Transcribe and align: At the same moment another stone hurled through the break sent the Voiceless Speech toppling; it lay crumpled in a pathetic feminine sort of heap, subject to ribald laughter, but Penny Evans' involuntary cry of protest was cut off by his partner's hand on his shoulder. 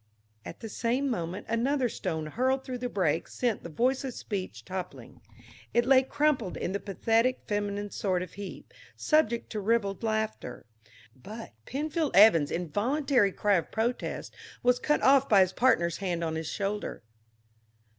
At 0.43 0.61
the 0.61 0.67
same 0.67 1.11
moment 1.11 1.45
another 1.47 1.87
stone 1.87 2.25
hurled 2.25 2.63
through 2.63 2.79
the 2.79 2.89
break 2.89 3.27
sent 3.27 3.61
the 3.61 3.69
Voiceless 3.69 4.15
Speech 4.17 4.65
toppling; 4.65 5.21
it 5.75 5.85
lay 5.85 6.01
crumpled 6.01 6.57
in 6.57 6.73
a 6.75 6.79
pathetic 6.79 7.41
feminine 7.45 7.91
sort 7.91 8.23
of 8.23 8.33
heap, 8.33 8.73
subject 8.95 9.51
to 9.51 9.59
ribald 9.59 10.01
laughter, 10.01 10.65
but 11.15 11.51
Penny 11.67 11.91
Evans' 12.15 12.49
involuntary 12.49 13.31
cry 13.31 13.57
of 13.57 13.69
protest 13.71 14.33
was 14.63 14.79
cut 14.79 15.03
off 15.03 15.29
by 15.29 15.41
his 15.41 15.53
partner's 15.53 15.97
hand 15.97 16.23
on 16.23 16.33
his 16.33 16.49
shoulder. 16.51 17.03